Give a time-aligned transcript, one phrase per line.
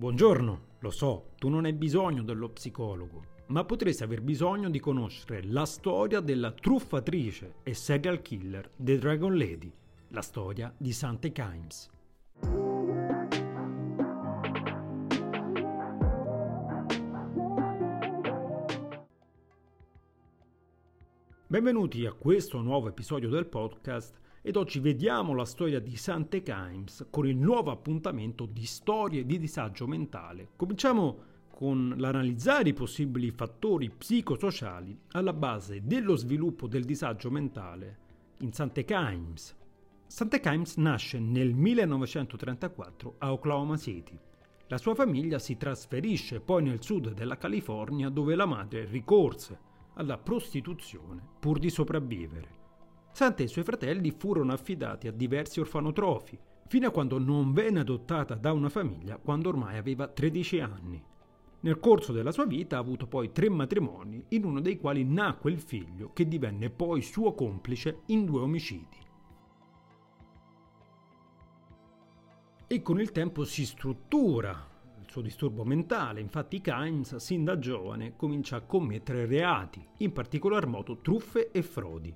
[0.00, 5.44] Buongiorno, lo so, tu non hai bisogno dello psicologo, ma potresti aver bisogno di conoscere
[5.44, 9.70] la storia della truffatrice e serial killer The Dragon Lady,
[10.08, 11.90] la storia di Sante Kimes.
[21.46, 27.08] Benvenuti a questo nuovo episodio del podcast ed oggi vediamo la storia di Sante Kimes
[27.10, 30.48] con il nuovo appuntamento di storie di disagio mentale.
[30.56, 37.98] Cominciamo con l'analizzare i possibili fattori psicosociali alla base dello sviluppo del disagio mentale
[38.38, 39.54] in Sante Kimes.
[40.06, 44.18] Sante Kimes nasce nel 1934 a Oklahoma City.
[44.68, 49.58] La sua famiglia si trasferisce poi nel sud della California dove la madre ricorse
[49.94, 52.59] alla prostituzione pur di sopravvivere.
[53.12, 57.80] Santa e i suoi fratelli furono affidati a diversi orfanotrofi, fino a quando non venne
[57.80, 61.02] adottata da una famiglia quando ormai aveva 13 anni.
[61.62, 65.50] Nel corso della sua vita ha avuto poi tre matrimoni, in uno dei quali nacque
[65.50, 68.98] il figlio che divenne poi suo complice in due omicidi.
[72.66, 74.70] E con il tempo si struttura
[75.10, 80.98] suo disturbo mentale, infatti Kynes, sin da giovane, comincia a commettere reati, in particolar modo
[80.98, 82.14] truffe e frodi.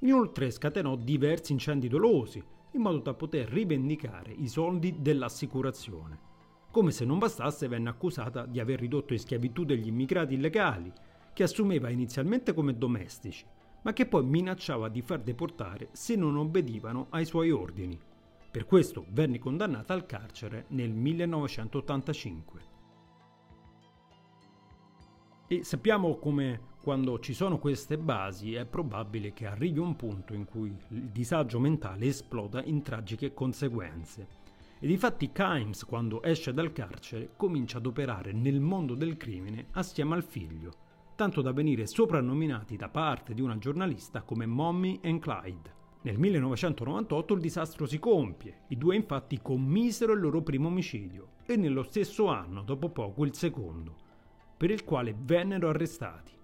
[0.00, 6.28] Inoltre scatenò diversi incendi dolosi, in modo da poter rivendicare i soldi dell'assicurazione.
[6.70, 10.90] Come se non bastasse venne accusata di aver ridotto in schiavitù degli immigrati illegali,
[11.34, 13.44] che assumeva inizialmente come domestici,
[13.82, 17.98] ma che poi minacciava di far deportare se non obbedivano ai suoi ordini.
[18.50, 22.60] Per questo venne condannata al carcere nel 1985.
[25.46, 30.46] E sappiamo come quando ci sono queste basi è probabile che arrivi un punto in
[30.46, 34.38] cui il disagio mentale esploda in tragiche conseguenze.
[34.78, 40.14] E difatti Kimes, quando esce dal carcere, comincia ad operare nel mondo del crimine assieme
[40.14, 40.72] al figlio,
[41.16, 45.74] tanto da venire soprannominati da parte di una giornalista come Mommy and Clyde.
[46.02, 51.56] Nel 1998 il disastro si compie, i due infatti commisero il loro primo omicidio e
[51.56, 53.94] nello stesso anno, dopo poco, il secondo,
[54.56, 56.39] per il quale vennero arrestati.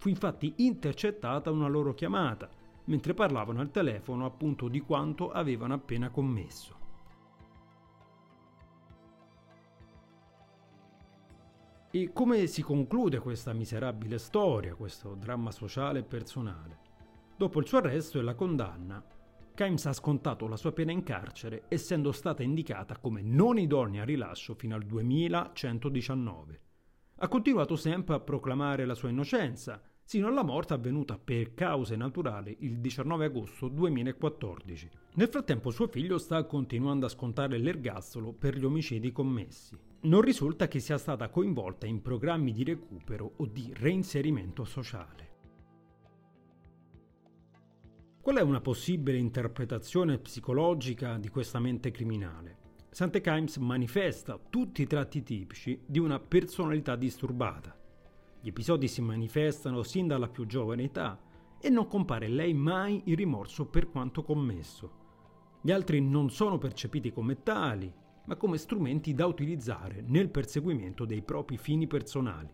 [0.00, 2.48] Fu infatti intercettata una loro chiamata,
[2.84, 6.74] mentre parlavano al telefono appunto di quanto avevano appena commesso.
[11.90, 16.78] E come si conclude questa miserabile storia, questo dramma sociale e personale?
[17.36, 19.04] Dopo il suo arresto e la condanna,
[19.52, 24.06] Kimes ha scontato la sua pena in carcere essendo stata indicata come non idonea a
[24.06, 26.60] rilascio fino al 2119.
[27.16, 32.56] Ha continuato sempre a proclamare la sua innocenza, sino alla morte avvenuta per cause naturali
[32.62, 34.90] il 19 agosto 2014.
[35.14, 39.78] Nel frattempo suo figlio sta continuando a scontare l'ergastolo per gli omicidi commessi.
[40.00, 45.28] Non risulta che sia stata coinvolta in programmi di recupero o di reinserimento sociale.
[48.20, 52.56] Qual è una possibile interpretazione psicologica di questa mente criminale?
[52.90, 57.79] Sante Kimes manifesta tutti i tratti tipici di una personalità disturbata.
[58.42, 61.18] Gli episodi si manifestano sin dalla più giovane età
[61.60, 64.98] e non compare lei mai il rimorso per quanto commesso.
[65.60, 67.92] Gli altri non sono percepiti come tali,
[68.24, 72.48] ma come strumenti da utilizzare nel perseguimento dei propri fini personali.